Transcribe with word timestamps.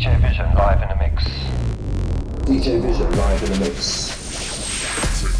DJ 0.00 0.18
Vision 0.18 0.54
live 0.54 0.80
in 0.80 0.88
the 0.88 0.96
mix. 0.96 1.24
DJ 2.48 2.80
Vision 2.80 3.18
live 3.18 3.42
in 3.42 3.52
the 3.52 3.58
mix. 3.60 4.08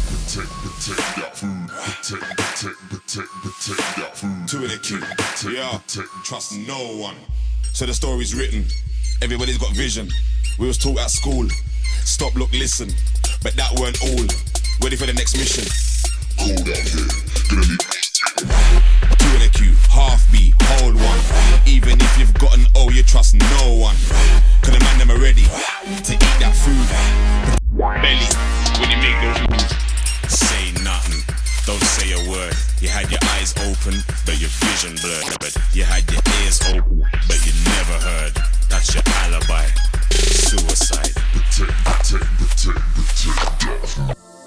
Protect, 0.05 0.51
protect 0.61 1.15
that 1.17 1.35
food. 1.35 1.67
Protect, 1.67 2.21
protect, 2.37 2.77
protect, 2.91 3.29
protect 3.41 3.95
that 3.97 4.15
food. 4.15 4.47
Two 4.47 4.63
in 4.63 4.69
a 4.69 4.77
queue. 4.77 5.01
Yeah. 5.51 5.79
Trust 6.23 6.55
no 6.59 6.77
one. 6.95 7.15
So 7.73 7.87
the 7.87 7.93
story's 7.95 8.35
written. 8.35 8.65
Everybody's 9.23 9.57
got 9.57 9.73
vision. 9.75 10.09
We 10.59 10.67
was 10.67 10.77
taught 10.77 10.99
at 10.99 11.09
school. 11.09 11.47
Stop, 12.03 12.35
look, 12.35 12.51
listen. 12.51 12.89
But 13.41 13.55
that 13.55 13.79
weren't 13.79 13.99
all. 14.03 14.27
Ready 14.83 14.95
for 14.95 15.07
the 15.07 15.13
next 15.13 15.35
mission. 15.39 15.65
Cold 16.37 16.69
out 16.69 16.77
here. 16.77 17.07
Gonna 17.49 17.67
need 17.67 19.20
half 19.91 20.23
beat, 20.31 20.55
hold 20.79 20.95
one. 20.95 21.21
Even 21.67 21.99
if 21.99 22.17
you've 22.17 22.33
got 22.35 22.57
an 22.57 22.65
O, 22.75 22.89
you 22.89 23.03
trust 23.03 23.35
no 23.35 23.75
one. 23.75 23.95
Cause 24.63 24.73
the 24.73 24.79
man 24.79 24.97
them 24.97 25.11
are 25.11 25.19
ready 25.19 25.43
to 25.43 26.13
eat 26.15 26.37
that 26.39 26.55
food. 26.55 26.87
Belly, 27.75 28.27
when 28.79 28.89
you 28.89 28.99
make 29.03 29.19
those 29.19 29.41
moves. 29.51 29.75
Say 30.31 30.71
nothing, 30.83 31.21
don't 31.65 31.83
say 31.83 32.15
a 32.15 32.21
word. 32.31 32.55
You 32.79 32.89
had 32.89 33.11
your 33.11 33.19
eyes 33.35 33.53
open, 33.67 33.99
but 34.25 34.39
your 34.39 34.49
vision 34.63 34.95
blurred. 35.03 35.27
But 35.39 35.55
you 35.73 35.83
had 35.83 36.09
your 36.09 36.21
ears 36.41 36.61
open, 36.71 37.03
but 37.27 37.39
you 37.45 37.51
never 37.75 37.97
heard. 37.99 38.33
That's 38.69 38.93
your 38.95 39.03
alibi. 39.27 39.67
Suicide. 40.11 41.13
protect, 41.35 41.71
protect, 41.83 42.25
protect, 42.39 43.59
protect 43.59 44.40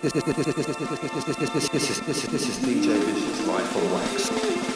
this, 0.00 0.12
this, 0.12 0.24
this, 0.24 0.46
this, 0.46 1.50
this 1.50 1.90
is 1.90 2.00
this 2.00 2.24
is 2.24 2.30
this 2.30 2.48
is 2.48 2.58
DJ 2.64 2.98
Vision's 3.04 3.46
live 3.46 3.66
from 3.68 3.92
Wax. 3.92 4.71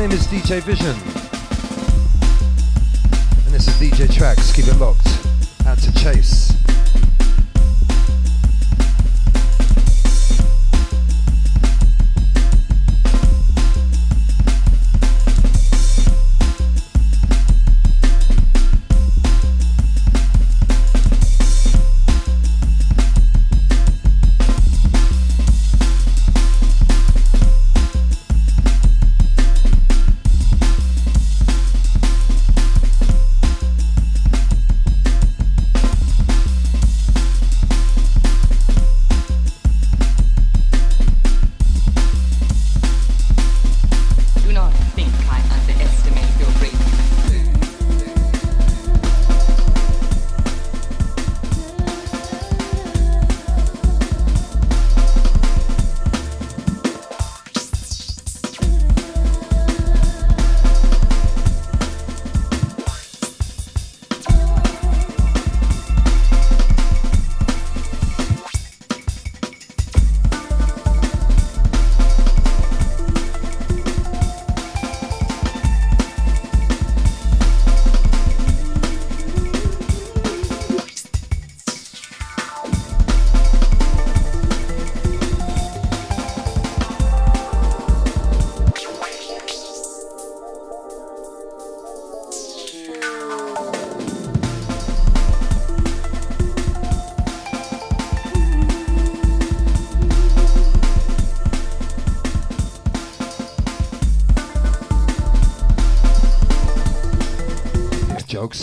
My 0.00 0.06
name 0.06 0.16
is 0.16 0.26
DJ 0.28 0.62
Vision. 0.62 0.96
And 3.44 3.54
this 3.54 3.68
is 3.68 3.74
DJ 3.74 4.10
Trace. 4.10 4.50
Keep 4.50 4.68
it 4.68 4.78
locked. 4.78 4.89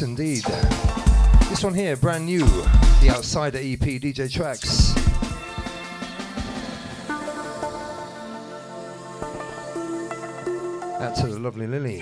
Indeed. 0.01 0.43
This 1.49 1.63
one 1.63 1.73
here, 1.73 1.95
brand 1.95 2.25
new, 2.25 2.45
the 3.01 3.09
Outsider 3.09 3.57
EP 3.57 3.79
DJ 3.79 4.31
Trace. 4.31 4.95
Out 11.01 11.15
to 11.15 11.27
the 11.27 11.39
lovely 11.39 11.67
Lily, 11.67 11.99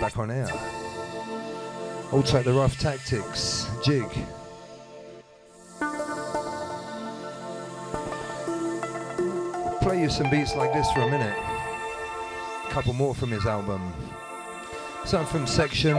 back 0.00 0.16
on 0.18 0.30
air. 0.30 0.48
Also, 2.12 2.42
the 2.42 2.52
rough 2.52 2.78
tactics 2.78 3.66
jig. 3.84 4.08
Play 9.80 10.02
you 10.02 10.10
some 10.10 10.30
beats 10.30 10.54
like 10.54 10.72
this 10.72 10.90
for 10.92 11.00
a 11.00 11.10
minute. 11.10 11.36
A 11.36 12.70
couple 12.70 12.92
more 12.92 13.14
from 13.14 13.30
his 13.30 13.46
album. 13.46 13.92
Some 15.04 15.26
from 15.26 15.46
Section. 15.46 15.96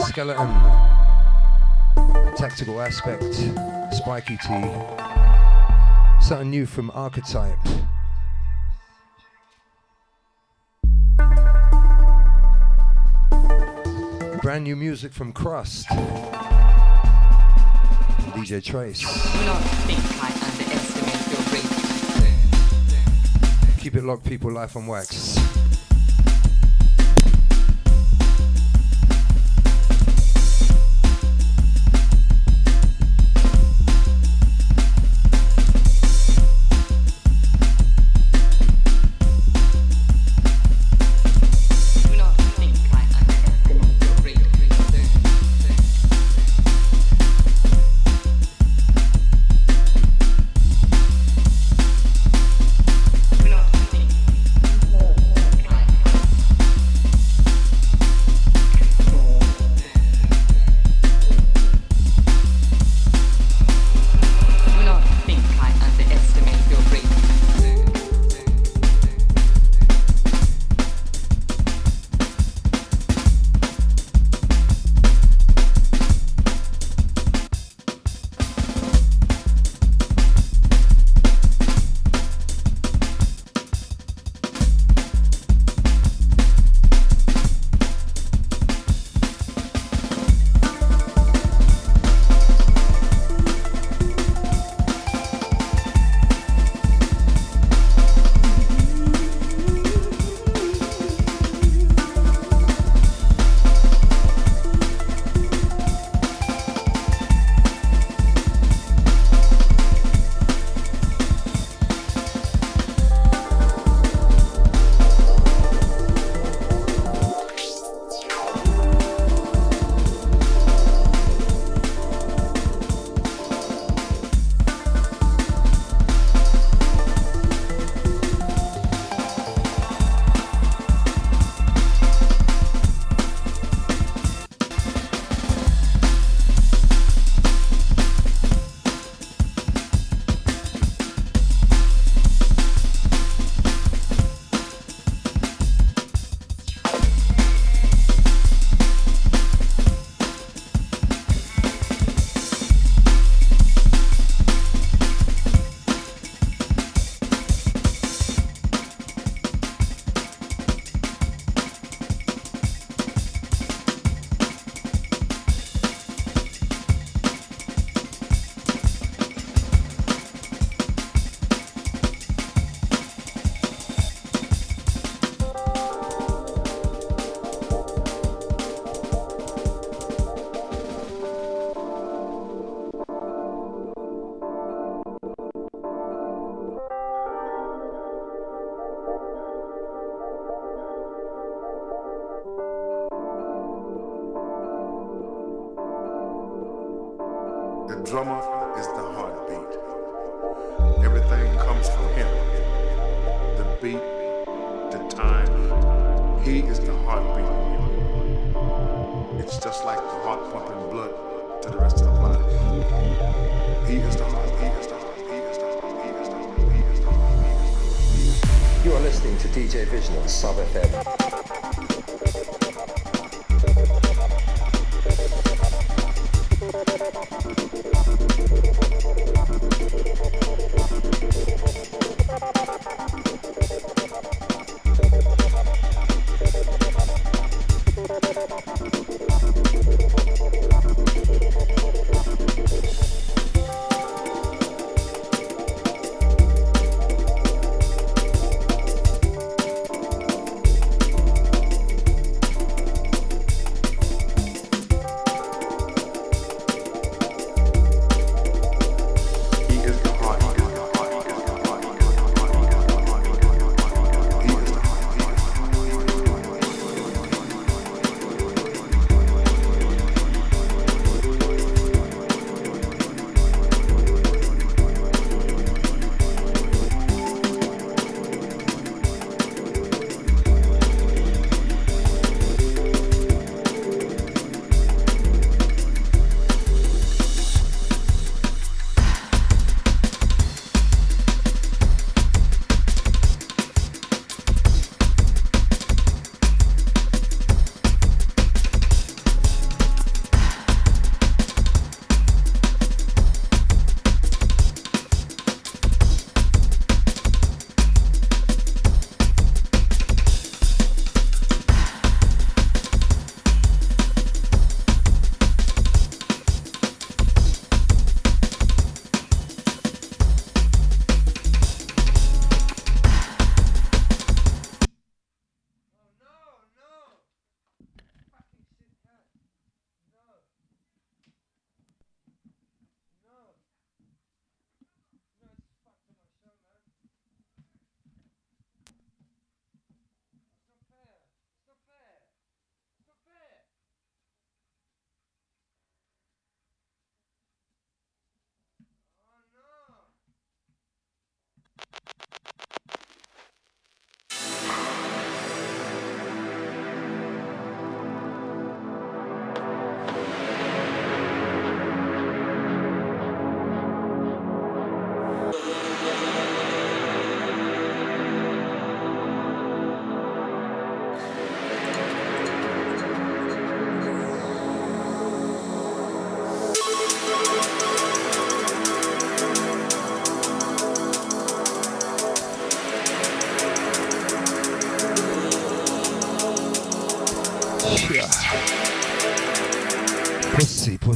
Skeleton, 0.00 0.48
Tactical 2.36 2.80
Aspect, 2.80 3.34
Spiky 3.92 4.36
T. 4.36 4.48
Something 6.20 6.50
new 6.50 6.66
from 6.66 6.90
Archetype. 6.94 7.58
Brand 14.42 14.64
new 14.64 14.76
music 14.76 15.12
from 15.12 15.32
Krust. 15.32 15.86
DJ 18.32 18.62
Trace. 18.62 19.00
Do 19.00 19.06
not 19.46 19.62
think 19.86 20.00
I 20.20 20.32
underestimate 20.48 21.26
your 21.30 21.42
reach. 21.52 21.72
Keep 23.80 23.94
it 23.96 24.04
locked, 24.04 24.24
people. 24.24 24.50
Life 24.50 24.76
on 24.76 24.86
wax. 24.86 25.38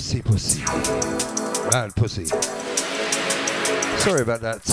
Pussy, 0.07 0.23
pussy. 0.23 0.63
Mad 1.73 1.97
pussy. 1.97 2.27
Sorry 3.99 4.23
about 4.23 4.41
that. 4.41 4.65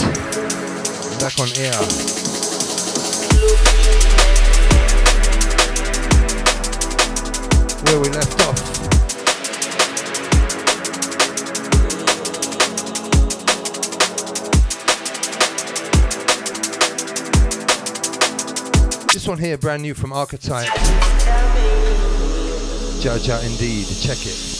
Back 1.19 1.39
on 1.39 1.49
air. 1.57 1.73
Where 7.81 7.99
we 7.99 8.09
left 8.09 8.41
off. 8.41 8.59
This 19.11 19.27
one 19.27 19.39
here, 19.39 19.57
brand 19.57 19.81
new 19.81 19.95
from 19.95 20.13
Archetype. 20.13 20.69
Jaja 23.01 23.43
indeed, 23.43 23.87
check 23.99 24.23
it. 24.27 24.52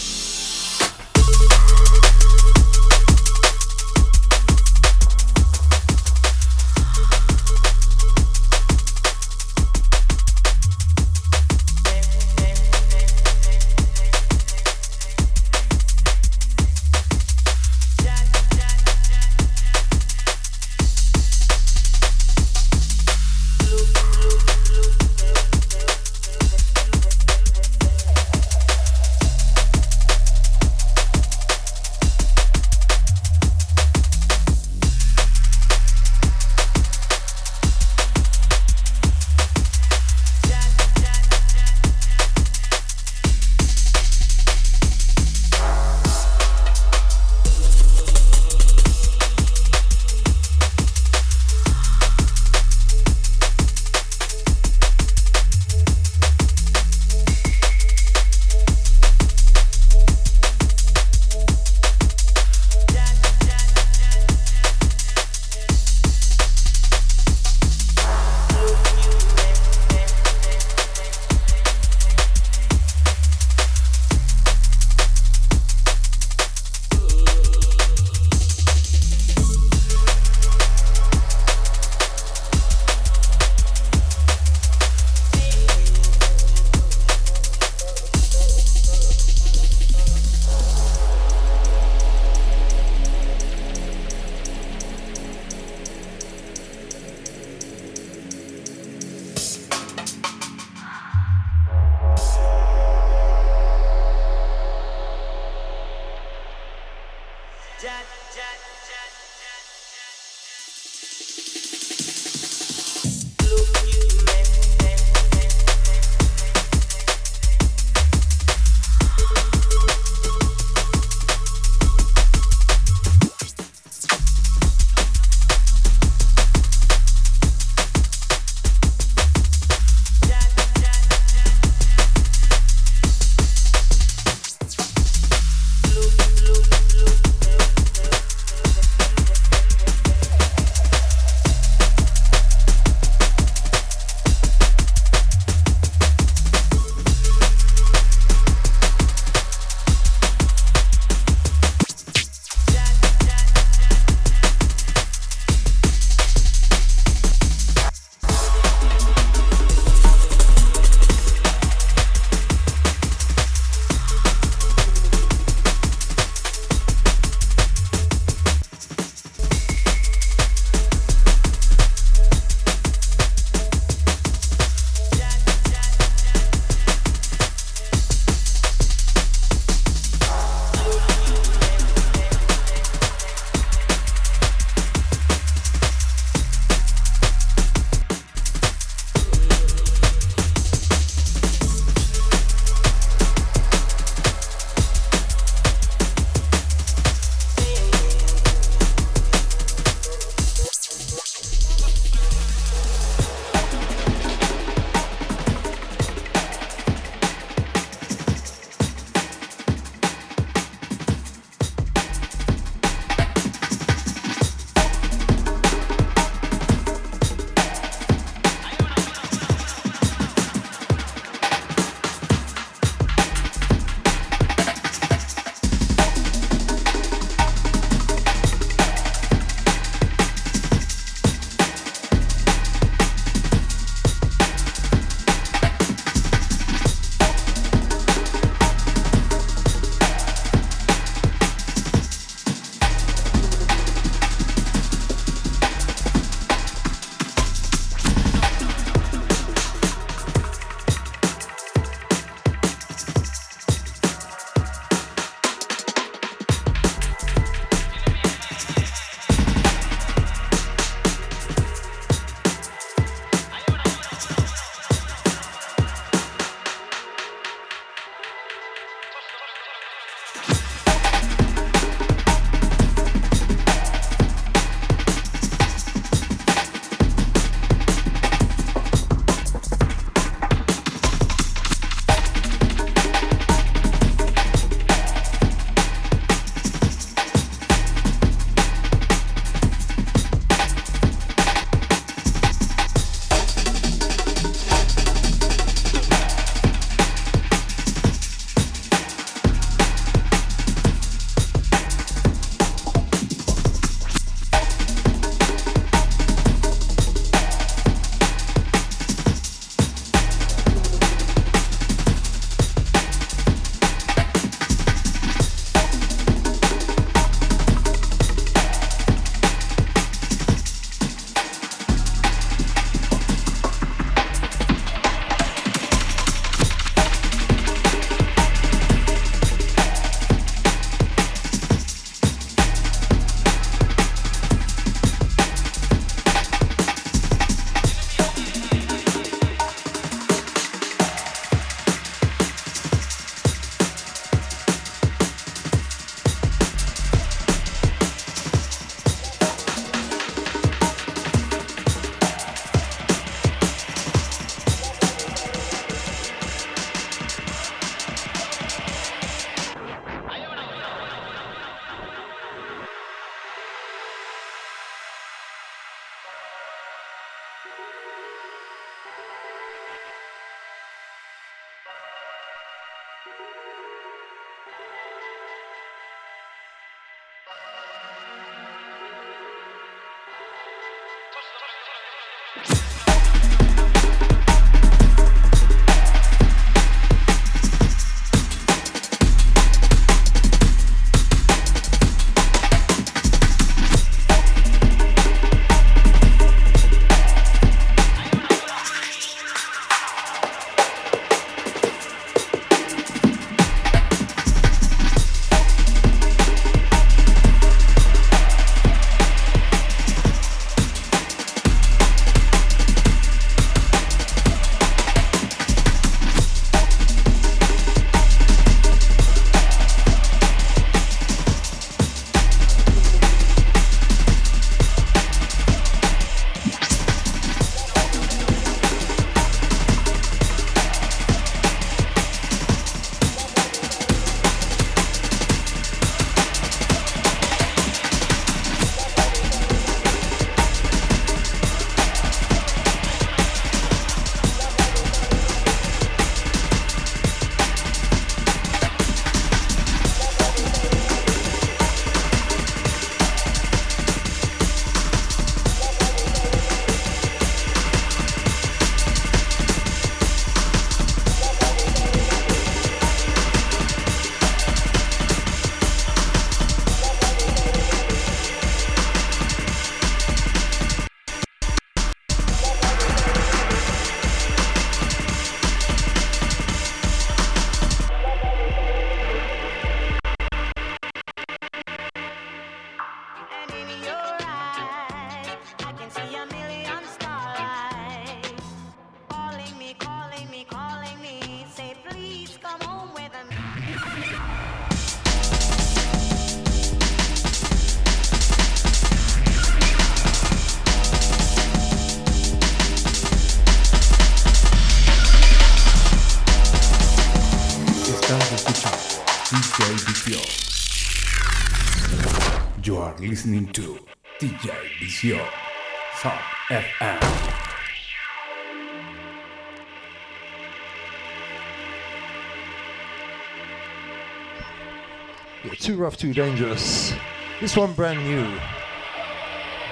Too 526.17 526.33
dangerous. 526.33 527.13
This 527.59 527.75
one 527.75 527.91
brand 527.91 528.23
new. 528.23 528.47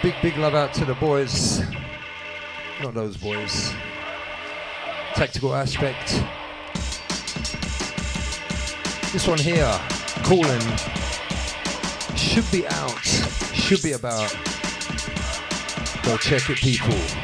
Big, 0.01 0.15
big 0.21 0.38
love 0.38 0.55
out 0.55 0.73
to 0.75 0.86
the 0.86 0.93
boys. 0.93 1.62
Not 2.81 2.93
those 2.93 3.17
boys. 3.17 3.73
Tactical 5.13 5.53
aspect. 5.53 6.23
This 9.12 9.27
one 9.27 9.39
here, 9.39 9.77
calling, 10.23 10.62
should 12.15 12.49
be 12.49 12.65
out, 12.65 13.05
should 13.53 13.84
be 13.84 13.91
about. 13.91 14.34
Go 16.03 16.15
check 16.15 16.49
it, 16.49 16.57
people. 16.57 17.20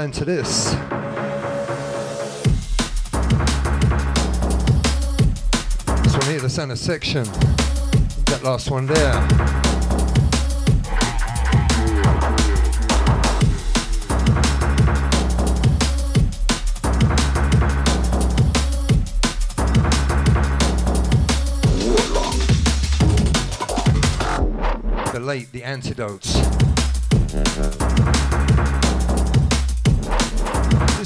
That 0.00 0.06
into 0.06 0.24
this. 0.24 0.70
This 6.02 6.16
one 6.16 6.26
here, 6.30 6.40
the 6.40 6.48
center 6.48 6.76
section. 6.76 7.24
That 8.24 8.40
last 8.42 8.70
one 8.70 8.86
there. 8.86 9.12
The 25.12 25.20
late, 25.20 25.52
the 25.52 25.62
antidotes. 25.62 26.40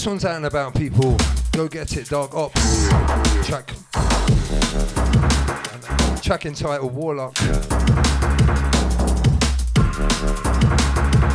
This 0.05 0.11
one's 0.11 0.25
out 0.27 0.37
and 0.37 0.45
about, 0.45 0.75
people. 0.75 1.17
Go 1.53 1.67
get 1.67 1.97
it, 1.97 2.11
Dark 2.11 2.35
Ops. 2.35 2.61
Track. 3.47 3.69
Track 6.21 6.45
entitled 6.45 6.95
Warlock. 6.95 7.35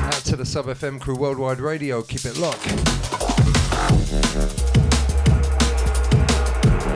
Out 0.05 0.23
to 0.23 0.35
the 0.35 0.45
Sub 0.45 0.67
FM 0.67 1.01
crew, 1.01 1.15
Worldwide 1.15 1.59
Radio. 1.59 2.03
Keep 2.03 2.25
it 2.25 2.37
locked. 2.37 2.67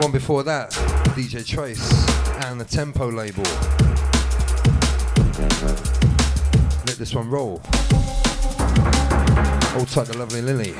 One 0.00 0.12
before 0.12 0.44
that, 0.44 0.70
DJ 1.16 1.44
Trace 1.44 2.08
and 2.44 2.60
the 2.60 2.64
Tempo 2.64 3.10
label. 3.10 3.42
Let 6.86 6.98
this 6.98 7.12
one 7.16 7.28
roll. 7.28 7.60
Hold 9.72 9.88
tight 9.88 10.06
the 10.06 10.16
lovely 10.16 10.40
Lily. 10.40 10.72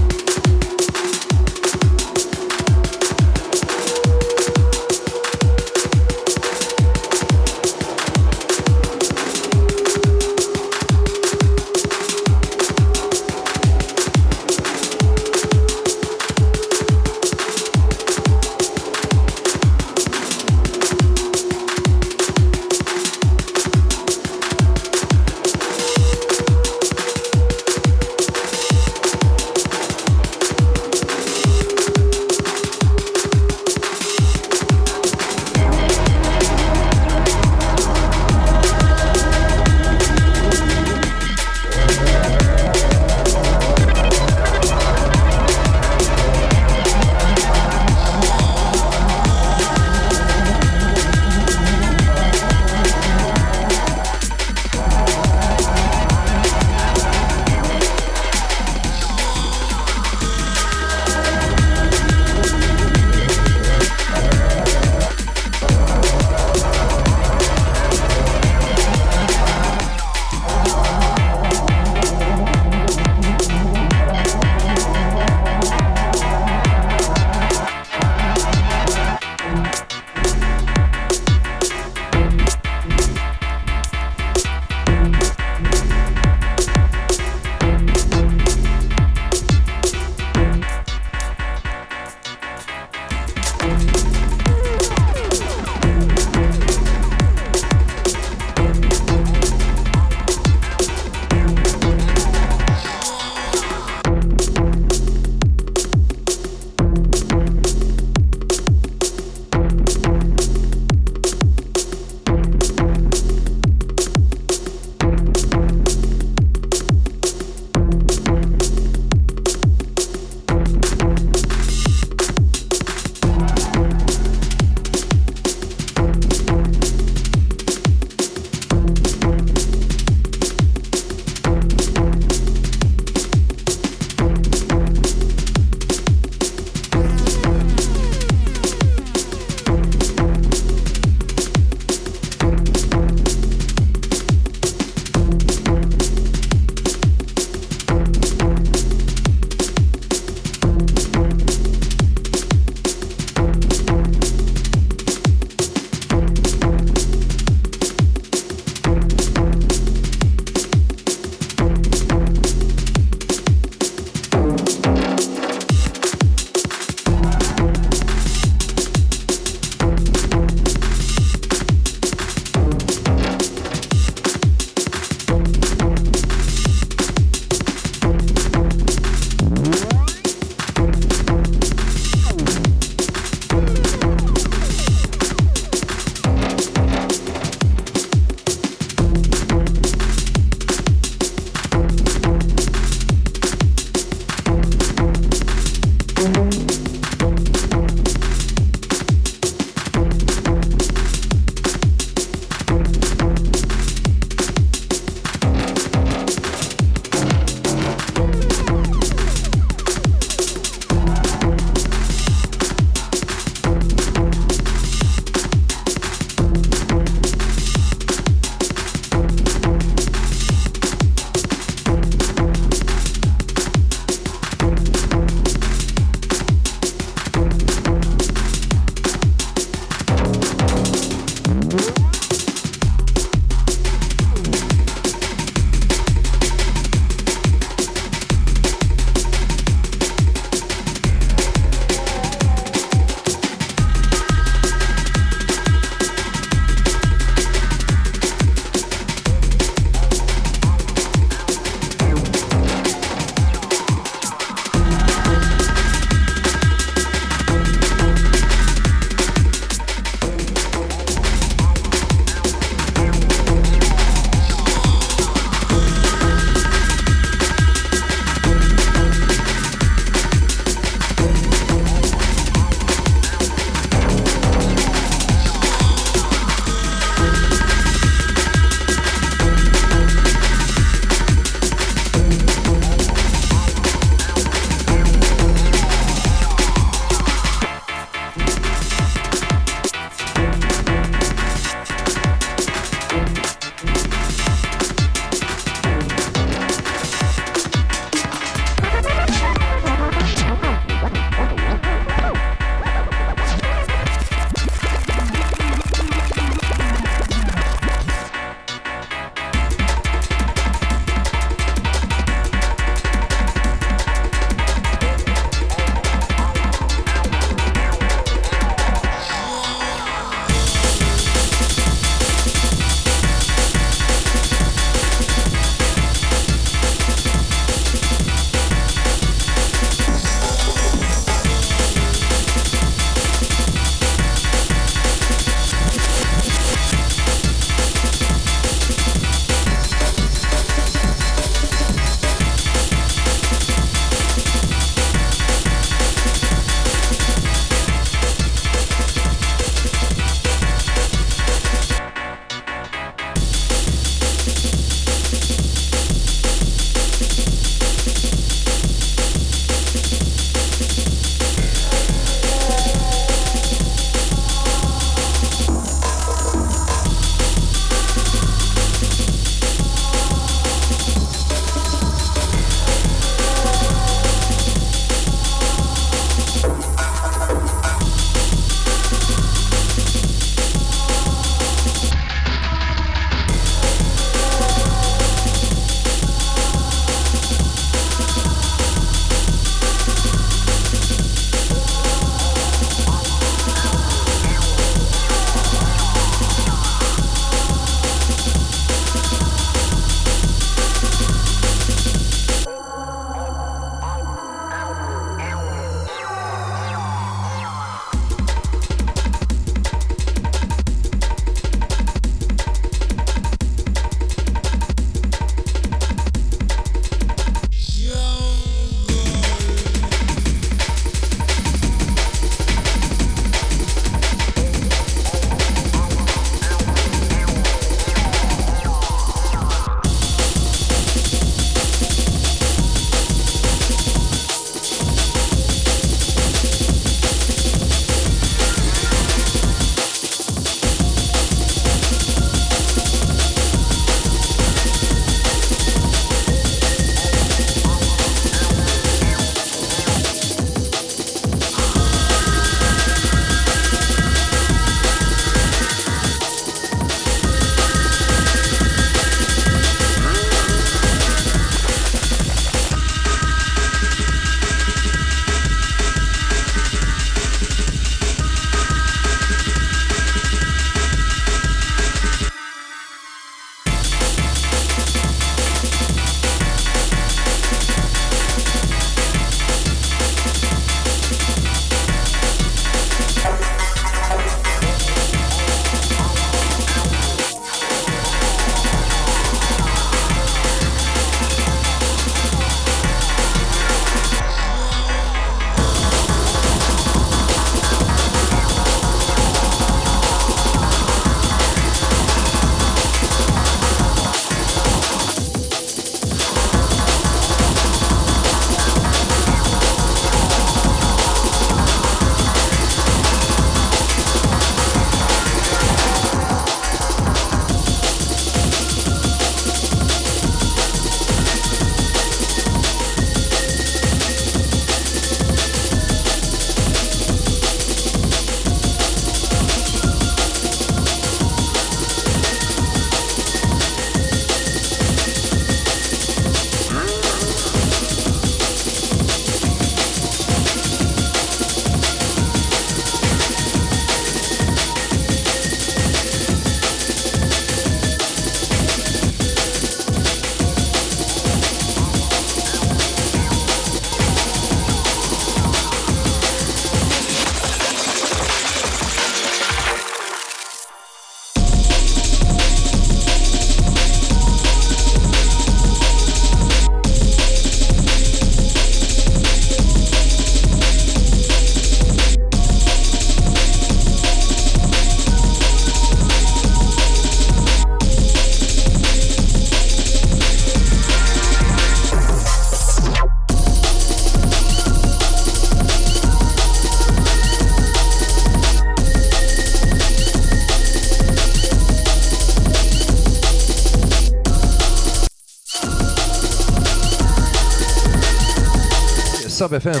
FM, 599.70 600.00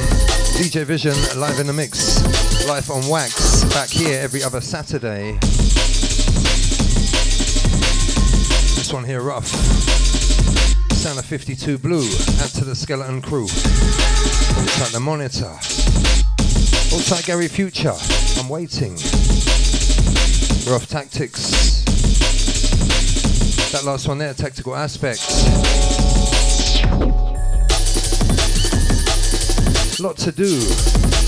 DJ 0.56 0.84
Vision 0.84 1.14
live 1.38 1.58
in 1.58 1.66
the 1.66 1.72
mix, 1.72 2.22
Life 2.68 2.90
on 2.90 3.06
Wax, 3.08 3.64
back 3.74 3.88
here 3.88 4.18
every 4.20 4.42
other 4.42 4.60
Saturday. 4.60 5.32
This 8.76 8.90
one 8.92 9.04
here, 9.04 9.20
rough. 9.20 9.46
Sound 10.92 11.18
of 11.18 11.24
52 11.24 11.78
Blue, 11.78 12.06
add 12.40 12.50
to 12.56 12.64
the 12.64 12.74
Skeleton 12.74 13.20
Crew. 13.20 13.46
Tight 13.46 14.92
the 14.92 15.00
monitor. 15.00 15.52
Tight 17.08 17.24
Gary 17.26 17.48
Future, 17.48 17.94
I'm 18.38 18.48
waiting. 18.48 18.92
Rough 20.70 20.86
Tactics. 20.88 21.82
That 23.72 23.84
last 23.84 24.08
one 24.08 24.18
there, 24.18 24.34
Tactical 24.34 24.74
Aspects. 24.74 25.67
Lot 30.00 30.16
to 30.18 30.30
do. 30.30 31.27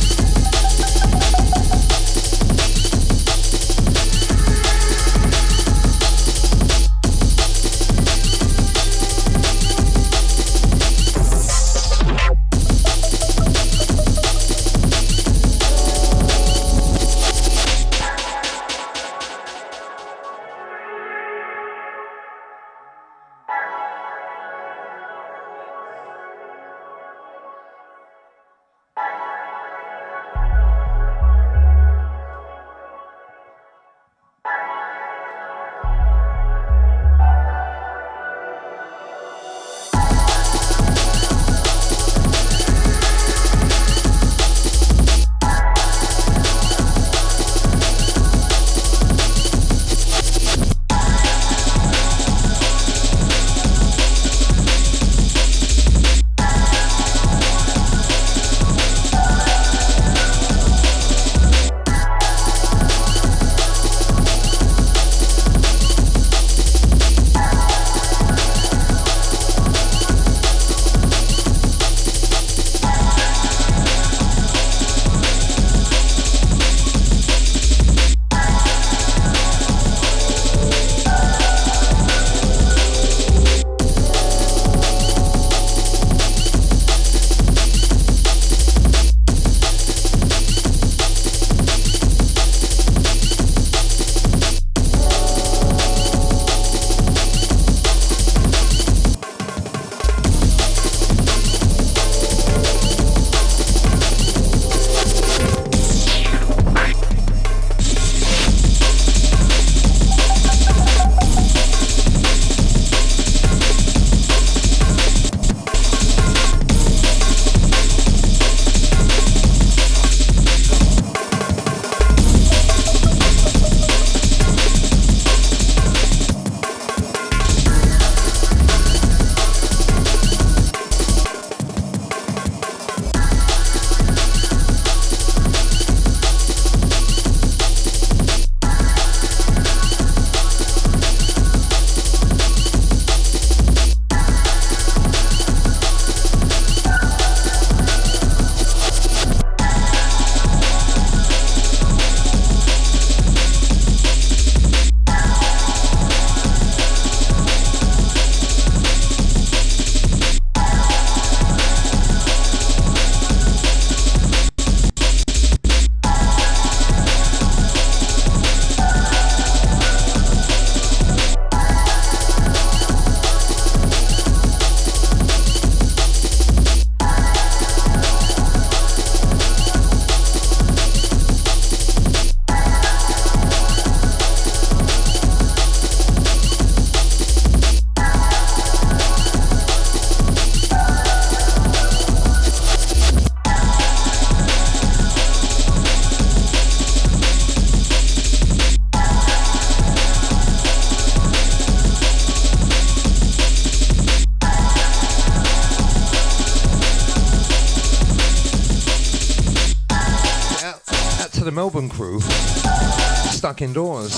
Stuck 213.61 213.69
indoors. 213.69 214.15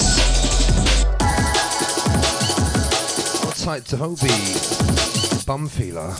Outside 3.44 3.84
to 3.86 3.96
Toby 3.96 4.28
Bumfeeler. 5.46 6.10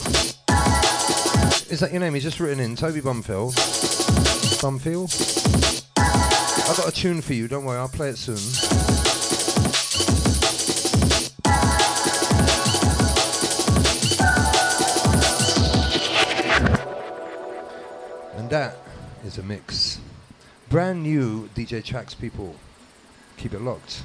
Is 1.70 1.80
that 1.80 1.92
your 1.92 2.00
name? 2.00 2.14
He's 2.14 2.22
just 2.22 2.40
written 2.40 2.60
in 2.60 2.76
Toby 2.76 3.00
Bumfield. 3.00 3.54
Bumfield? 4.60 5.10
I've 6.68 6.76
got 6.76 6.88
a 6.88 6.92
tune 6.92 7.22
for 7.22 7.34
you, 7.34 7.48
don't 7.48 7.64
worry, 7.64 7.78
I'll 7.78 7.88
play 7.88 8.10
it 8.10 8.18
soon. 8.18 8.36
And 18.36 18.50
that 18.50 18.76
is 19.24 19.38
a 19.38 19.42
mix. 19.42 19.98
Brand 20.68 21.02
new 21.02 21.48
DJ 21.54 21.84
tracks, 21.84 22.14
people. 22.14 22.56
Keep 23.42 23.54
it 23.54 23.60
locked. 23.60 24.04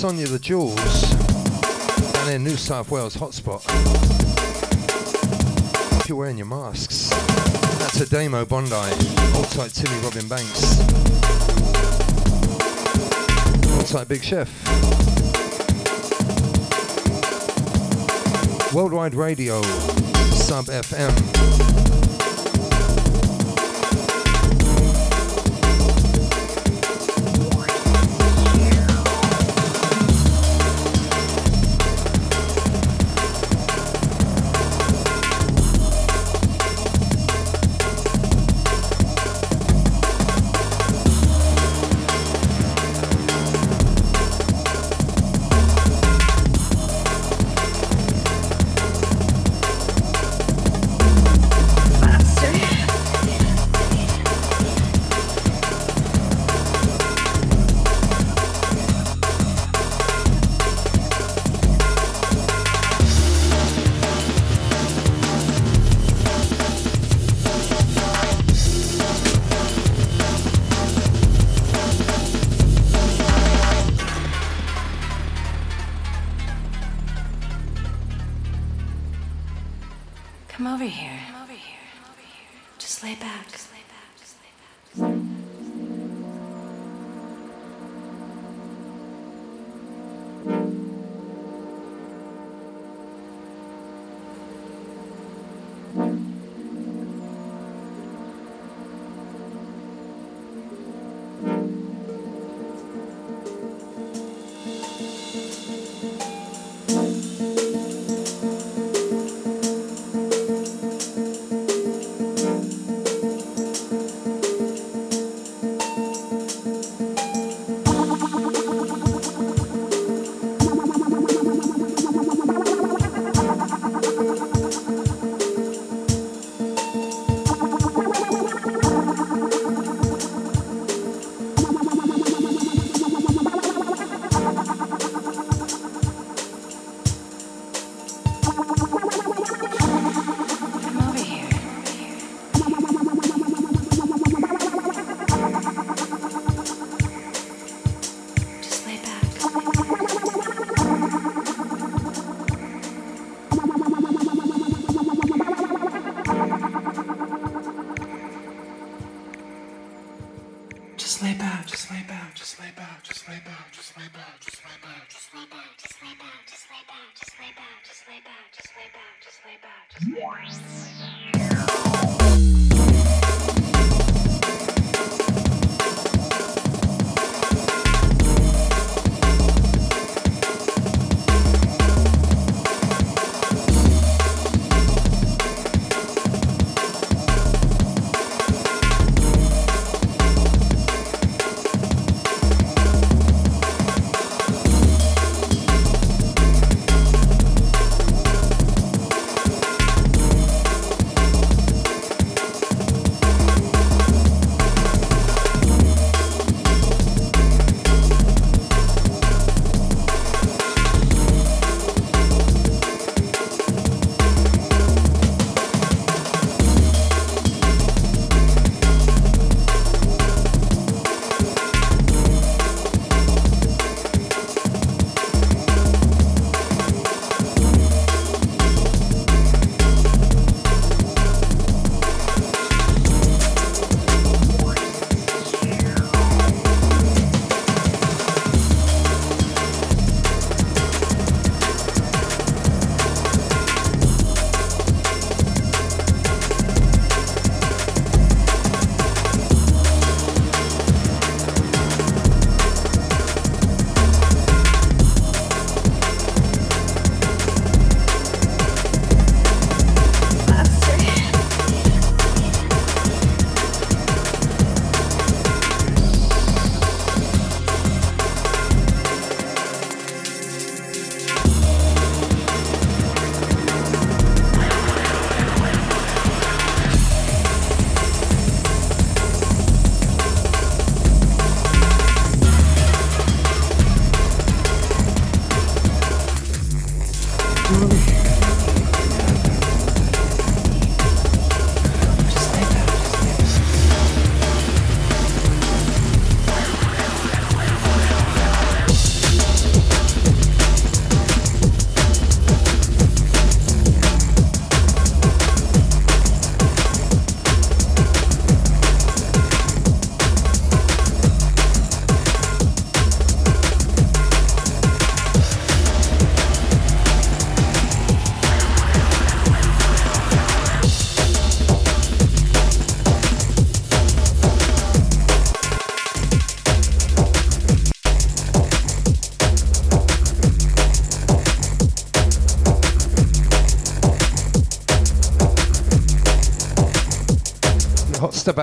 Sonia 0.00 0.26
the 0.28 0.38
Jewels 0.38 1.02
down 2.14 2.32
in 2.32 2.42
New 2.42 2.56
South 2.56 2.90
Wales 2.90 3.14
hotspot. 3.14 3.62
If 6.00 6.08
you're 6.08 6.16
wearing 6.16 6.38
your 6.38 6.46
masks, 6.46 7.10
that's 7.78 8.00
a 8.00 8.08
Damo 8.08 8.46
Bondi, 8.46 8.70
alongside 8.70 9.44
tight 9.44 9.74
Timmy 9.74 10.00
Robin 10.02 10.26
Banks, 10.26 10.80
alongside 13.66 14.08
Big 14.08 14.24
Chef. 14.24 14.48
Worldwide 18.72 19.14
Radio, 19.14 19.60
Sub 20.30 20.64
FM. 20.64 21.79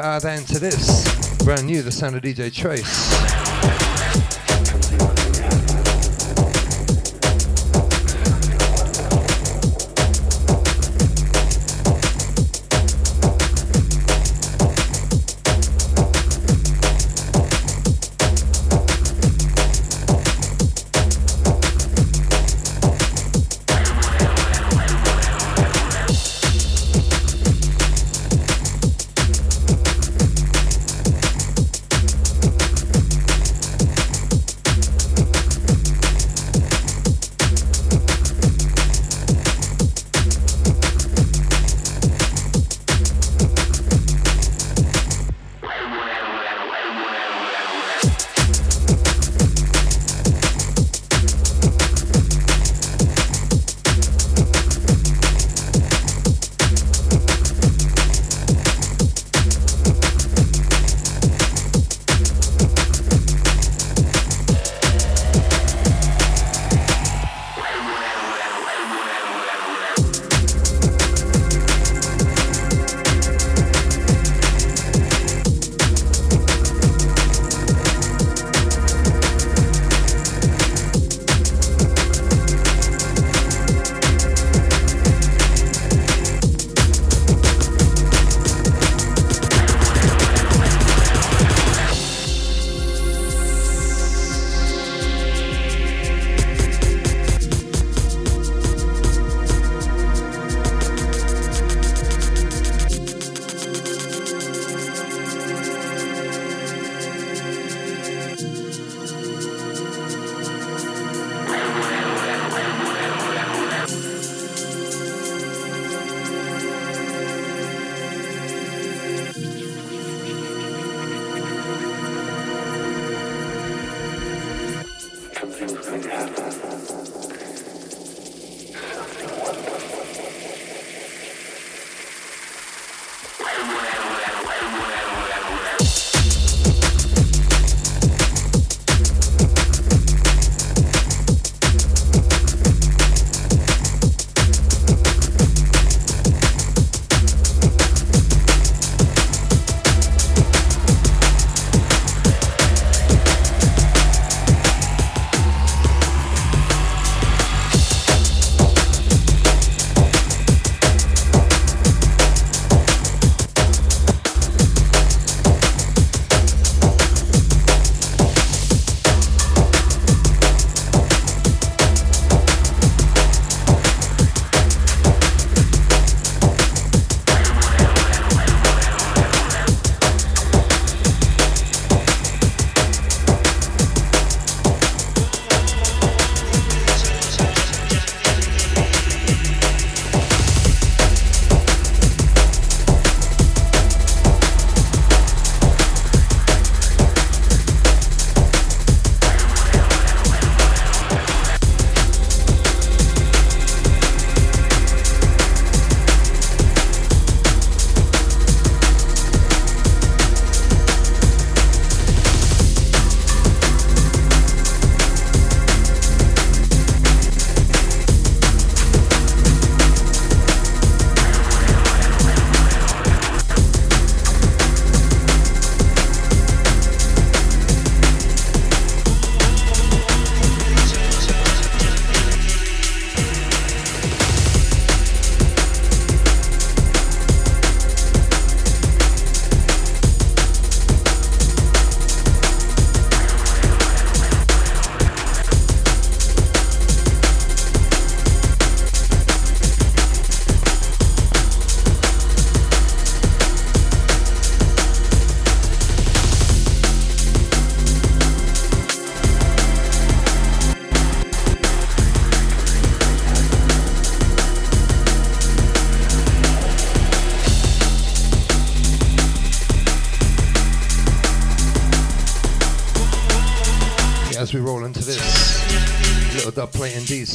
Step 0.08 0.16
out 0.16 0.22
there 0.22 0.38
into 0.38 0.60
this. 0.60 1.38
Brand 1.43 1.66
new, 1.66 1.82
the 1.82 1.91
sound 1.91 2.16
of 2.16 2.22
DJ 2.22 2.53
Trace. 2.53 3.47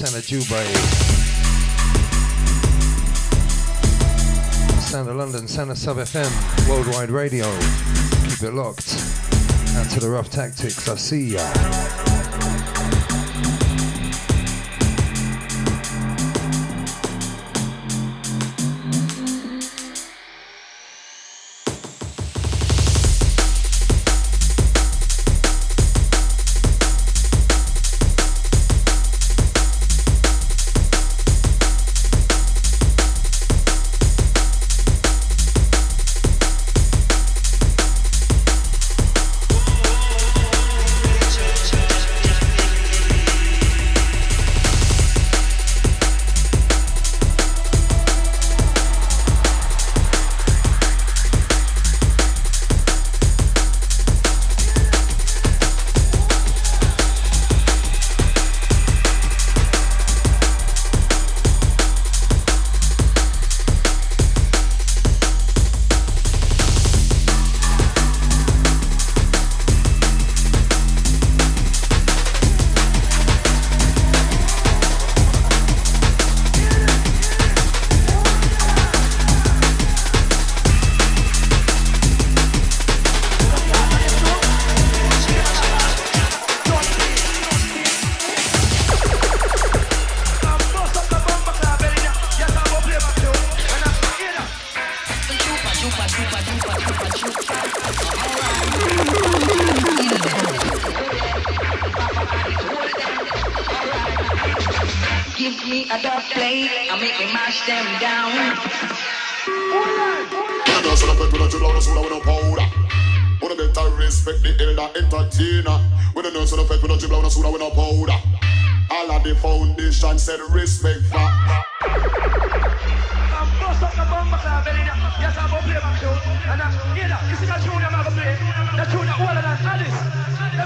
Indeed, 0.03 0.25
Santa 0.25 0.27
Juba. 0.27 0.65
Sound 4.81 5.17
London, 5.17 5.49
Santa 5.49 5.77
Sub 5.77 5.97
FM, 5.97 6.69
Worldwide 6.69 7.11
Radio. 7.11 7.45
Keep 8.29 8.43
it 8.43 8.55
locked. 8.55 8.95
Out 9.77 9.91
to 9.91 10.01
the 10.01 10.09
rough 10.11 10.31
tactics, 10.31 10.89
I 10.89 10.97
see 10.97 11.35
ya. 11.35 12.02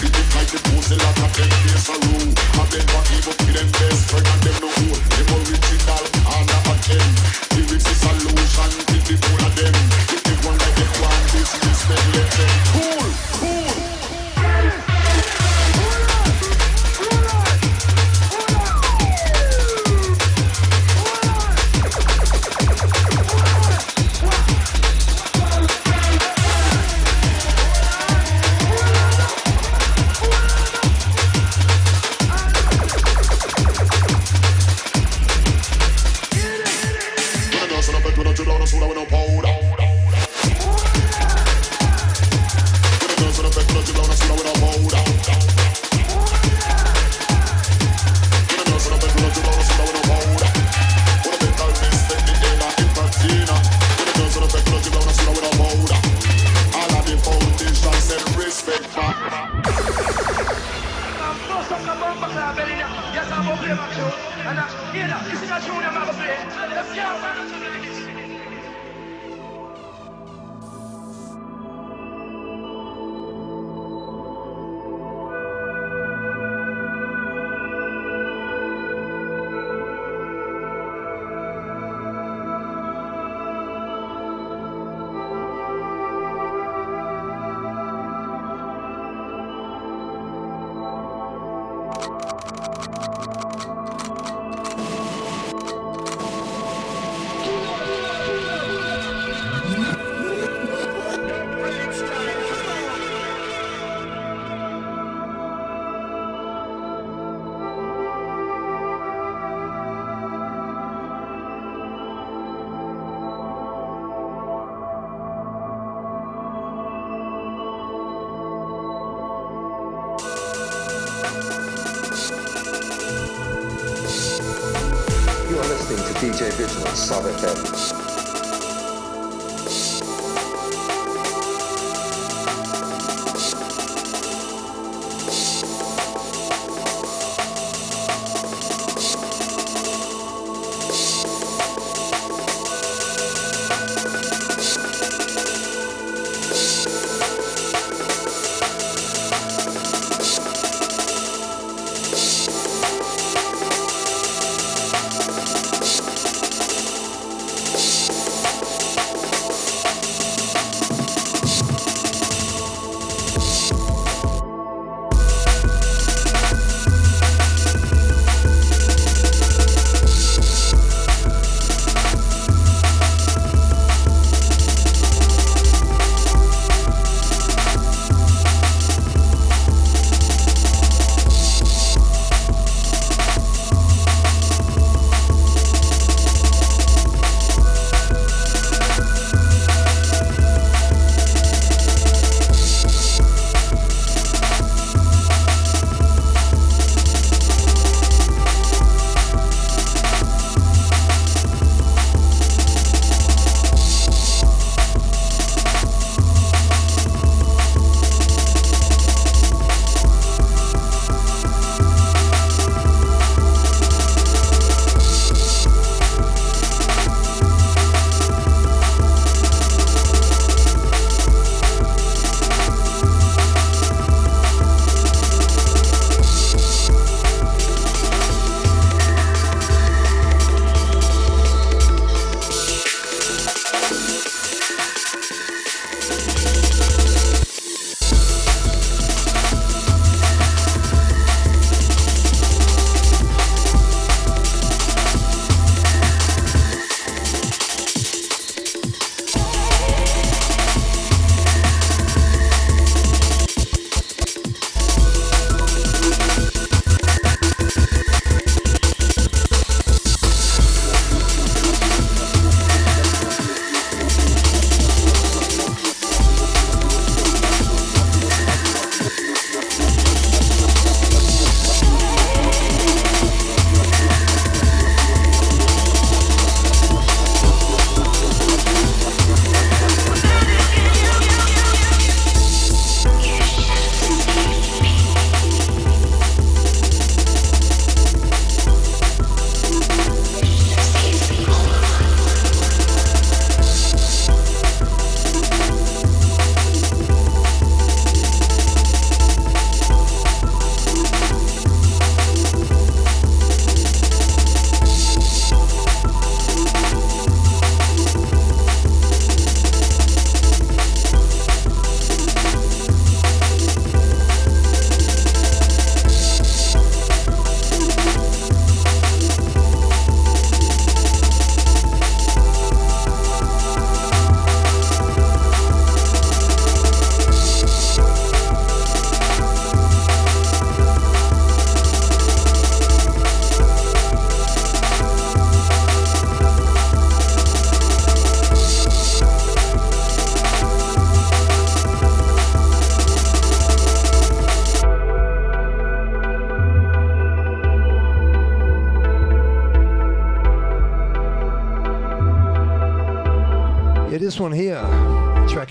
It 0.00 0.14
like 0.36 0.46
the 0.46 0.60
a 1.90 1.96
rule. 2.06 2.30
I 2.54 2.62
beg 2.70 2.86
for 2.86 3.02
evil 3.18 3.34
to 3.34 3.50
them 3.50 3.66
them 4.22 4.56
no 4.62 4.68
fool. 4.70 4.98
Original 5.34 6.07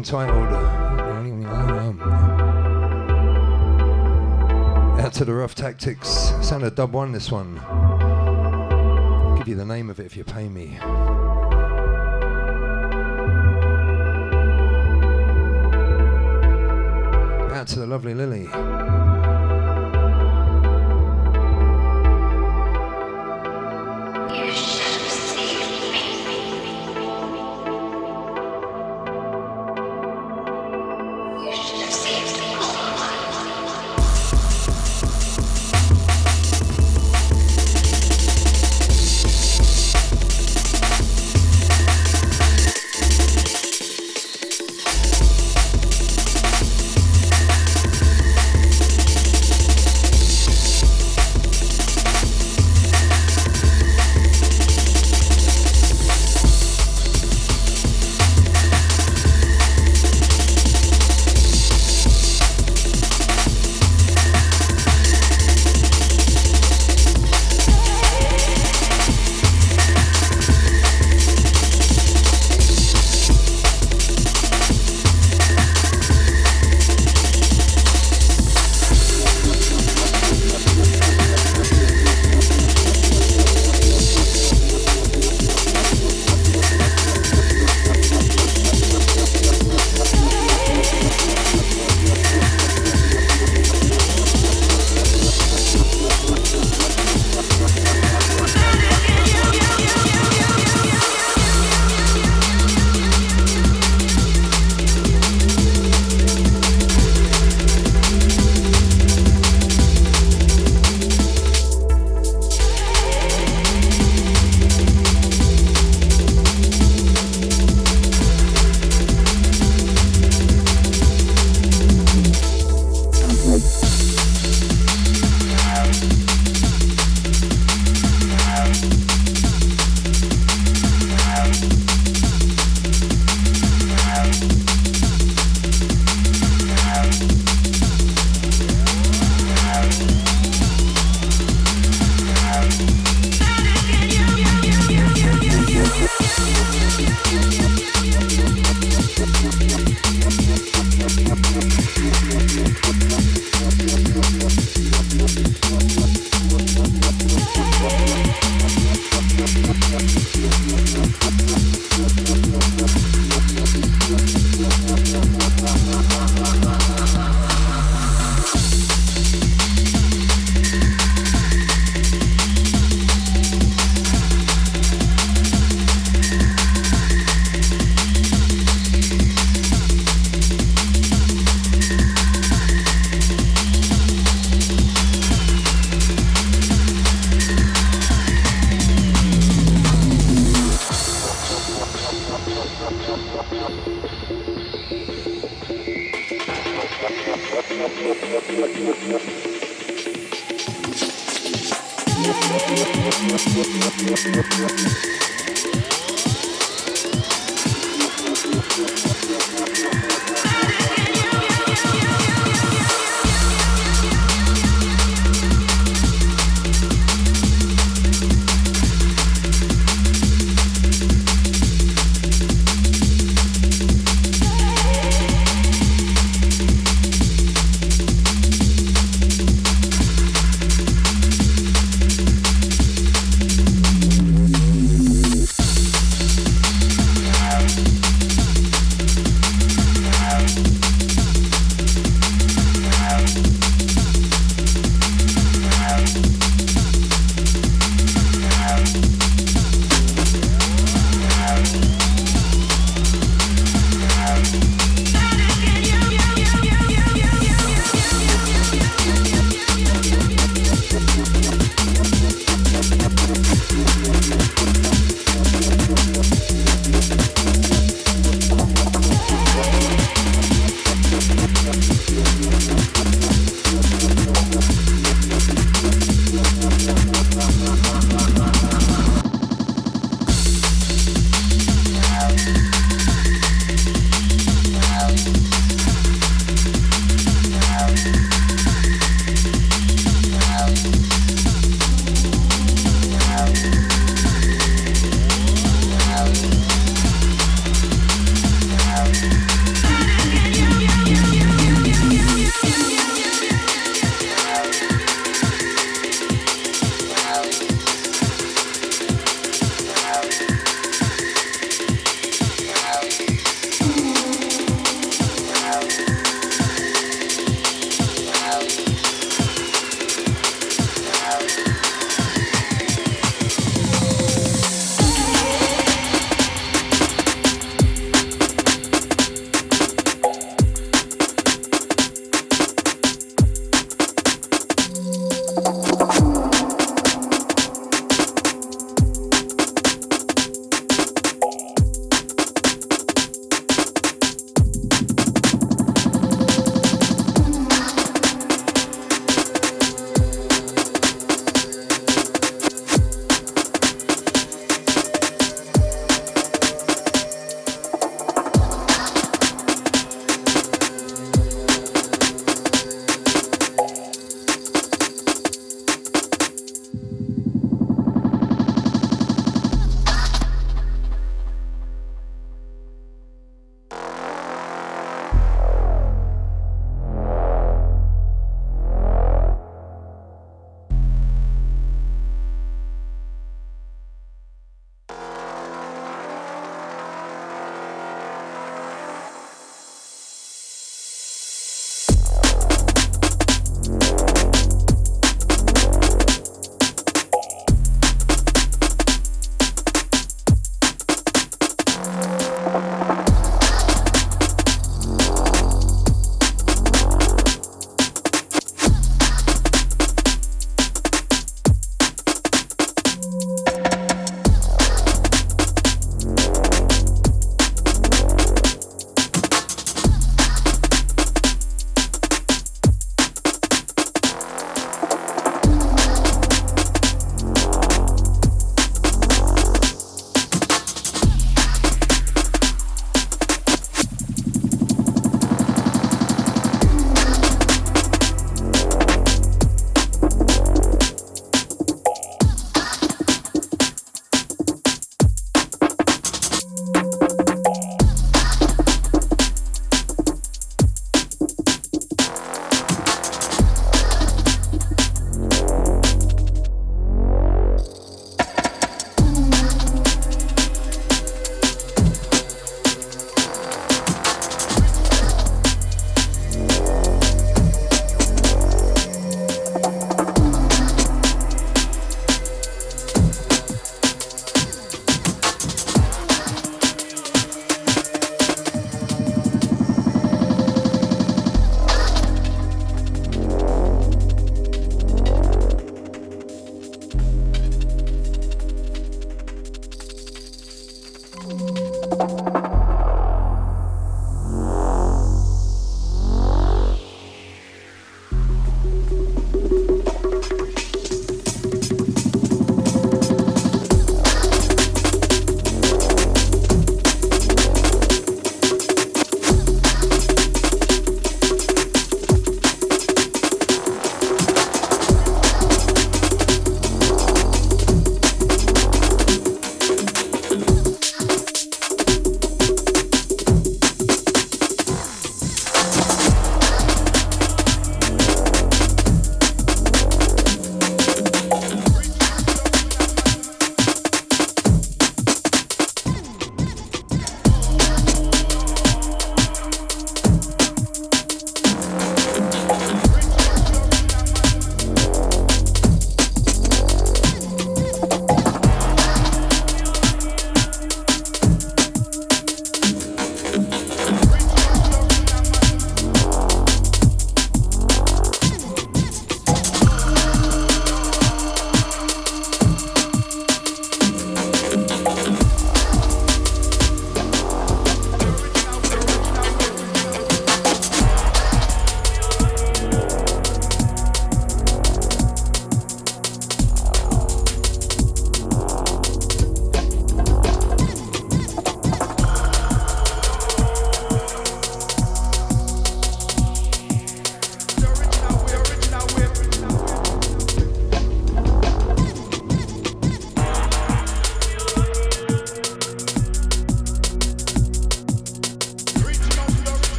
entitled. 0.00 0.48
Uh, 0.48 1.10
Out 4.98 5.12
to 5.12 5.26
the 5.26 5.34
rough 5.34 5.54
tactics. 5.54 6.08
Sound 6.40 6.64
of 6.64 6.74
dub 6.74 6.94
one. 6.94 7.12
This 7.12 7.30
one. 7.30 7.58
I'll 7.68 9.36
give 9.36 9.48
you 9.48 9.56
the 9.56 9.66
name 9.66 9.90
of 9.90 10.00
it 10.00 10.06
if 10.06 10.16
you 10.16 10.24
pay 10.24 10.48
me. 10.48 10.78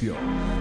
DJ 0.00 0.51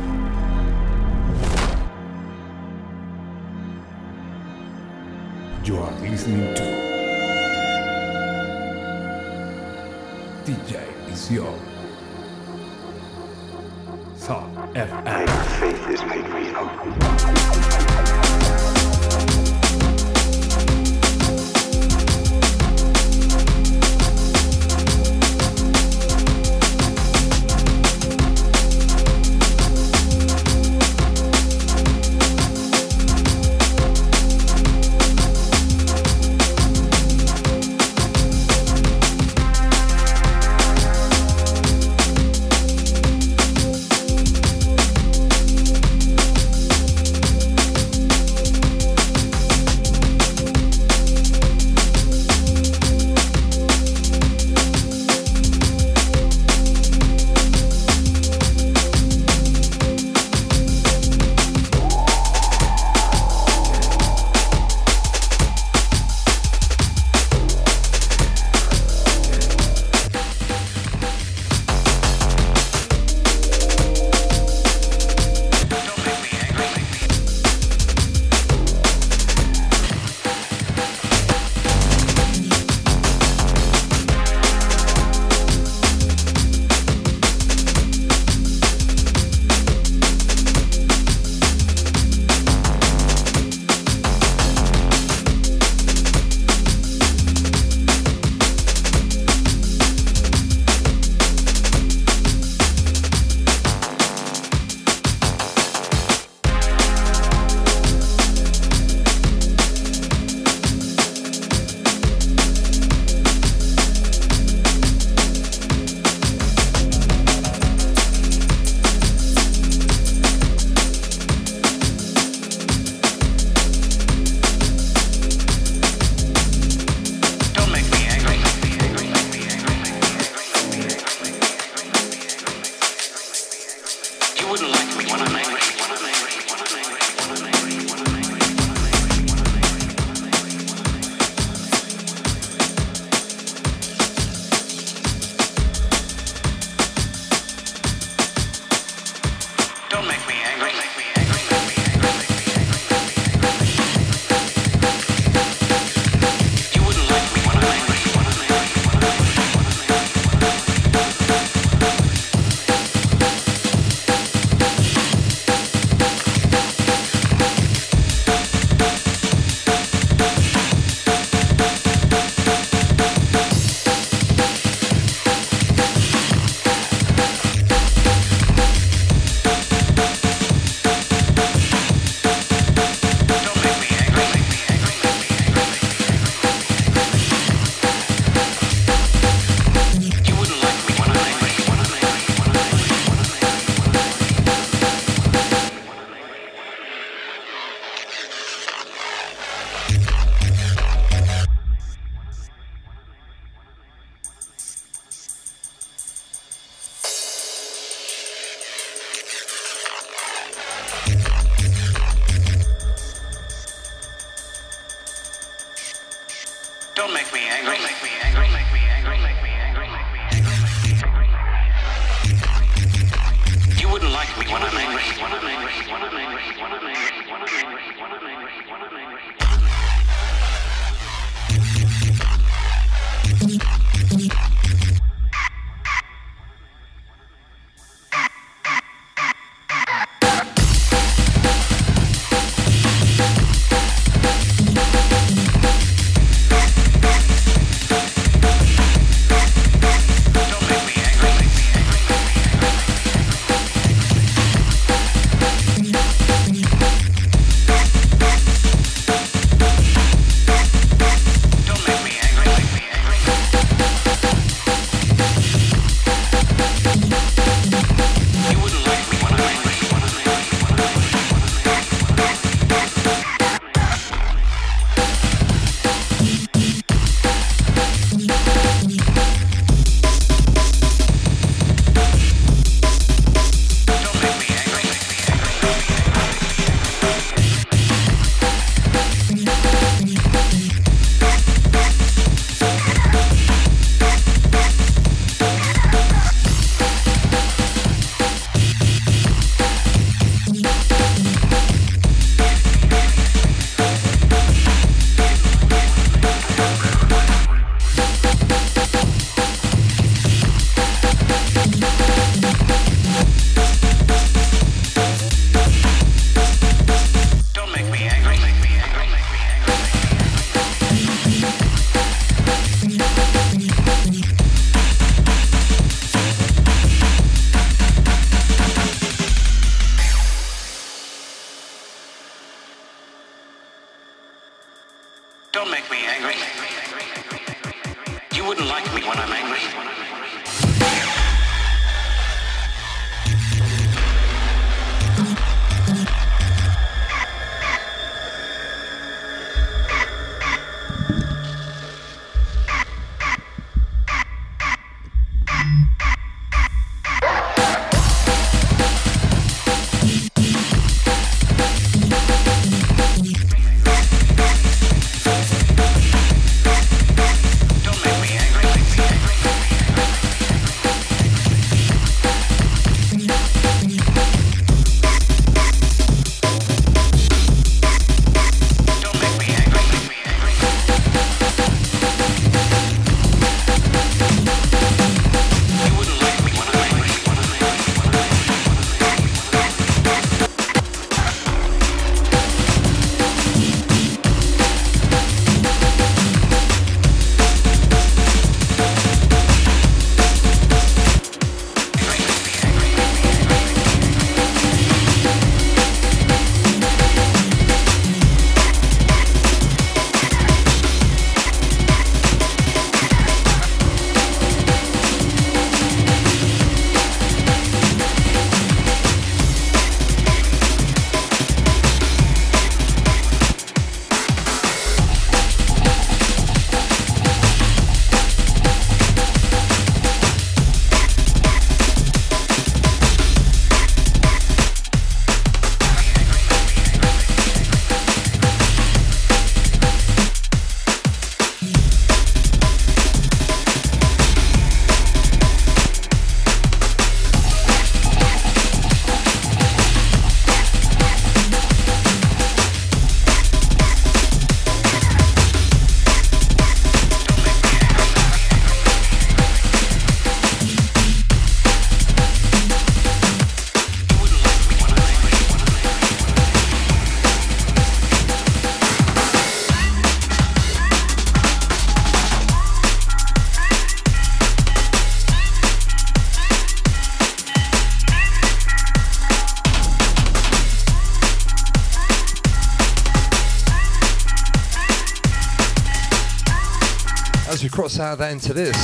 out 488.02 488.18
that 488.18 488.32
into 488.32 488.52
this, 488.52 488.76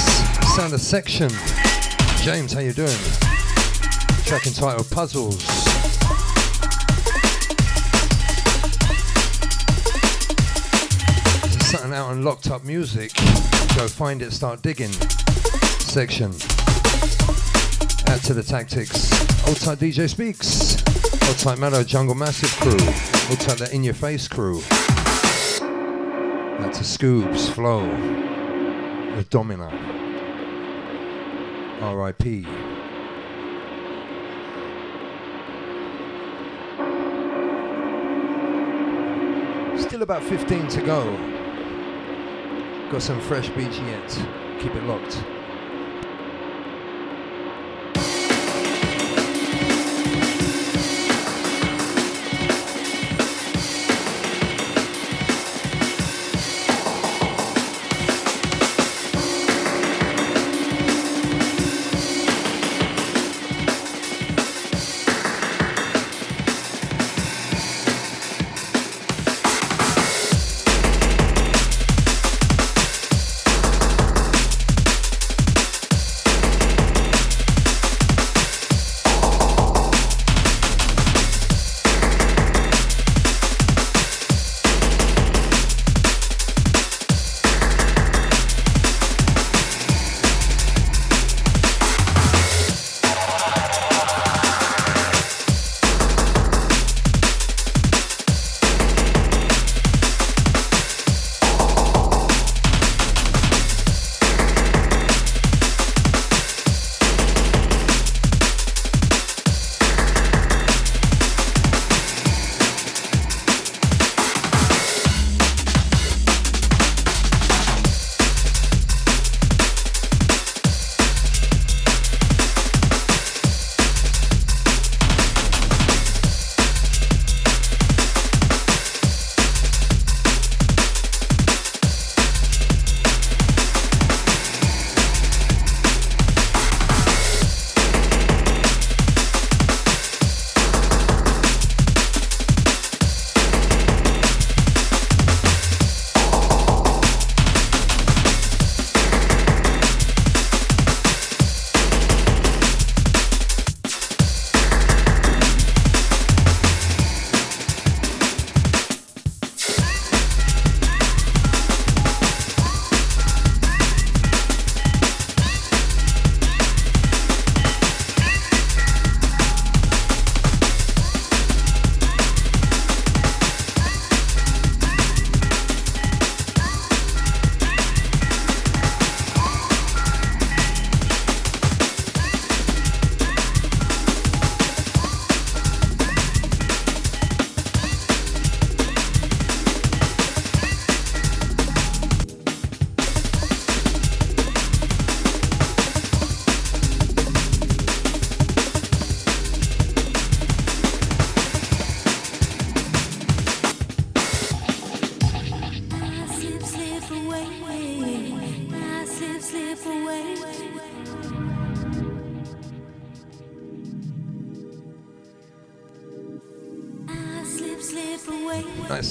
sound 0.55 0.73
of 0.73 0.79
section. 0.79 1.29
James, 2.21 2.53
how 2.53 2.59
you 2.59 2.71
doing? 2.71 2.97
Track 4.25 4.45
entitled 4.45 4.89
Puzzles. 4.91 5.43
Something 11.65 11.93
out 11.93 12.11
on 12.11 12.23
Locked 12.23 12.51
Up 12.51 12.63
Music. 12.63 13.11
Go 13.75 13.87
find 13.87 14.21
it, 14.21 14.31
start 14.31 14.61
digging. 14.61 14.91
Section. 15.79 16.31
Add 18.07 18.21
to 18.23 18.33
the 18.33 18.43
tactics. 18.45 19.11
Old 19.47 19.57
tight 19.57 19.79
DJ 19.79 20.07
Speaks. 20.09 20.75
Old 21.27 21.37
tight 21.39 21.57
Mellow 21.57 21.83
Jungle 21.83 22.15
Massive 22.15 22.51
crew. 22.59 22.71
Old 23.29 23.39
tight 23.39 23.57
the 23.57 23.69
In 23.73 23.83
Your 23.83 23.95
Face 23.95 24.27
crew. 24.27 24.61
That's 26.59 26.81
a 26.81 26.83
Scoobs, 26.83 27.49
Flow, 27.51 27.85
Domina, 29.29 29.67
R.I.P. 31.81 32.45
Still 39.77 40.01
about 40.01 40.23
15 40.23 40.67
to 40.69 40.81
go. 40.81 41.03
Got 42.91 43.01
some 43.01 43.19
fresh 43.21 43.49
beats 43.49 43.77
yet. 43.79 44.09
Keep 44.59 44.75
it 44.75 44.83
locked. 44.83 45.21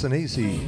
And 0.06 0.14
easy. 0.14 0.60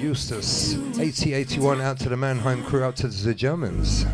Eustace, 0.00 0.74
8081 0.98 1.80
out 1.82 2.00
to 2.00 2.08
the 2.08 2.16
Mannheim 2.16 2.64
crew, 2.64 2.82
out 2.82 2.96
to 2.96 3.08
the 3.08 3.34
Germans. 3.34 4.06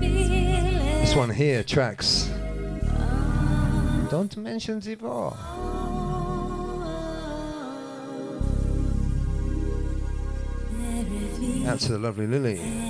This 0.00 1.14
one 1.14 1.30
here 1.30 1.64
tracks. 1.64 2.30
Don't 4.10 4.36
mention 4.36 4.80
the. 4.80 4.92
Out 11.66 11.80
to 11.80 11.92
the 11.92 11.98
lovely 11.98 12.26
Lily. 12.26 12.83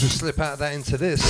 As 0.00 0.04
we 0.04 0.08
slip 0.08 0.38
out 0.38 0.54
of 0.54 0.58
that 0.58 0.72
into 0.72 0.96
this. 0.96 1.20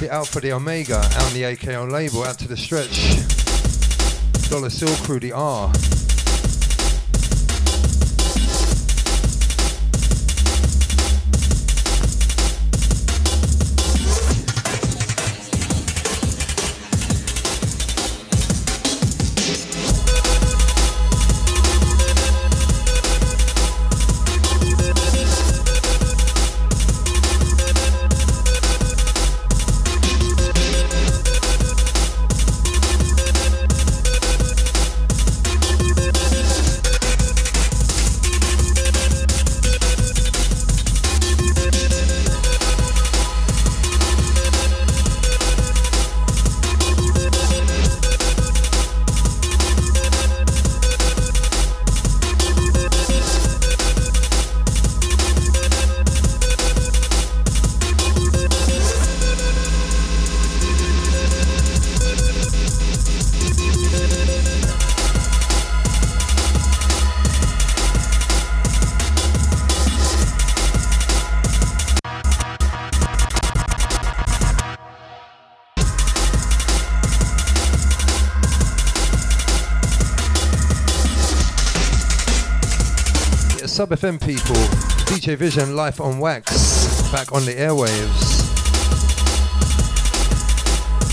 The 0.00 0.10
Alpha, 0.10 0.40
the 0.40 0.52
Omega, 0.52 0.96
out 0.96 1.24
on 1.24 1.32
the 1.34 1.42
AKO 1.42 1.90
label, 1.90 2.24
out 2.24 2.38
to 2.38 2.48
the 2.48 2.56
stretch. 2.56 3.16
Dollar 4.48 4.70
Seal 4.70 4.94
Crew, 5.04 5.20
the 5.20 5.32
R. 5.32 5.72
Sub 83.76 83.90
FM 83.90 84.18
people, 84.24 84.56
DJ 85.04 85.36
Vision 85.36 85.76
Life 85.76 86.00
on 86.00 86.18
Wax, 86.18 87.12
back 87.12 87.30
on 87.34 87.44
the 87.44 87.52
airwaves. 87.52 88.46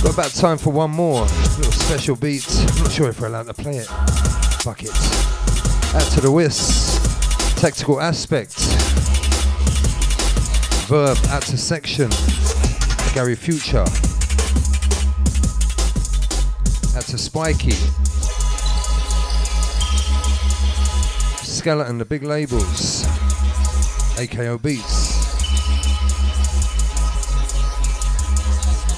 Got 0.01 0.13
about 0.13 0.31
time 0.31 0.57
for 0.57 0.71
one 0.71 0.89
more 0.89 1.23
little 1.57 1.73
special 1.73 2.15
beat. 2.15 2.47
I'm 2.49 2.83
not 2.83 2.91
sure 2.93 3.09
if 3.09 3.19
we're 3.19 3.27
allowed 3.27 3.47
to 3.47 3.53
play 3.53 3.75
it. 3.75 3.87
Fuck 4.63 4.83
it. 4.83 4.95
Out 5.93 6.09
to 6.13 6.21
the 6.21 6.31
Whis, 6.31 6.99
Tactical 7.57 7.99
Aspect, 7.99 8.55
Verb, 10.87 11.17
out 11.31 11.41
to 11.41 11.57
Section, 11.57 12.09
Gary 13.13 13.35
Future, 13.35 13.81
out 16.95 17.03
to 17.07 17.17
Spiky. 17.17 18.02
Skeleton, 21.63 21.97
the 21.97 22.03
big 22.03 22.23
labels, 22.23 23.05
AKO 24.17 24.61
Beats. 24.61 25.13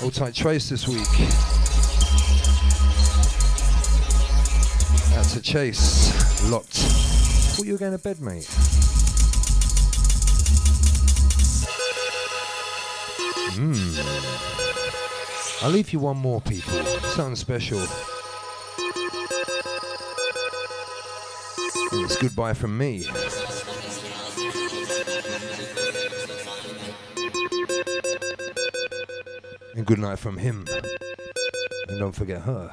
All 0.02 0.10
tight 0.10 0.34
trace 0.34 0.70
this 0.70 0.88
week. 0.88 0.98
Out 5.16 5.26
to 5.26 5.42
Chase, 5.44 6.50
locked. 6.50 6.74
Thought 6.74 7.68
you 7.68 7.74
were 7.74 7.78
going 7.78 7.92
to 7.92 8.00
bed, 8.00 8.20
mate. 8.20 8.50
Mmm. 13.54 14.02
I'll 15.62 15.70
leave 15.70 15.94
you 15.94 16.00
one 16.00 16.18
more, 16.18 16.42
people. 16.42 16.84
Something 17.14 17.36
special. 17.36 18.15
It's 22.16 22.22
goodbye 22.22 22.54
from 22.54 22.78
me. 22.78 23.04
And 29.76 29.86
good 29.86 30.00
night 30.00 30.20
from 30.20 30.38
him. 30.38 30.66
And 31.90 32.00
don't 32.00 32.16
forget 32.16 32.42
her. 32.42 32.72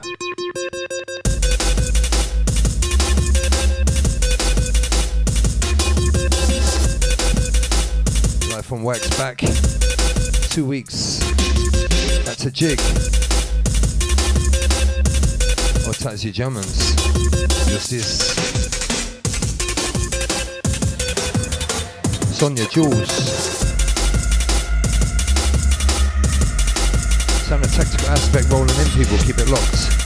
Life 8.51 8.66
from 8.66 8.85
Wax 8.85 9.16
back. 9.19 9.39
Two 10.51 10.66
weeks. 10.66 11.19
That's 12.24 12.44
a 12.44 12.51
jig. 12.51 12.78
Or 15.89 15.94
Tazi 15.94 16.32
Germans. 16.32 16.94
Just 17.66 17.90
this. 17.90 18.61
Sonia 22.43 22.66
Jules. 22.66 23.09
Sound 27.47 27.64
a 27.64 27.69
tactical 27.69 28.09
aspect 28.09 28.51
rolling 28.51 28.77
in, 28.81 28.86
people. 28.89 29.16
Keep 29.19 29.39
it 29.39 29.48
locked. 29.48 30.02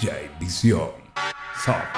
DJ 0.00 0.30
Visión. 0.38 0.90
Sound 1.64 1.97